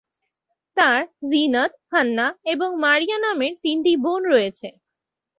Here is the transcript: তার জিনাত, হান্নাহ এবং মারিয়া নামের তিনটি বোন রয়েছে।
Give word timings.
তার 0.77 1.01
জিনাত, 1.29 1.71
হান্নাহ 1.91 2.31
এবং 2.45 2.69
মারিয়া 2.83 3.17
নামের 3.19 3.53
তিনটি 3.63 3.91
বোন 4.03 4.21
রয়েছে। 4.25 4.67